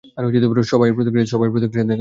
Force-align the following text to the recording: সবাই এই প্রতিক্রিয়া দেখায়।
সবাই 0.63 0.87
এই 0.87 0.95
প্রতিক্রিয়া 0.95 1.25
দেখায়। 1.49 1.89